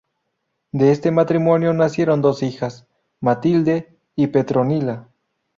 De 0.71 0.89
este 0.89 1.11
matrimonio 1.11 1.73
nacieron 1.73 2.23
dos 2.23 2.41
hijas, 2.41 2.87
Matilde 3.19 3.99
y 4.15 4.25
Petronila. 4.25 5.07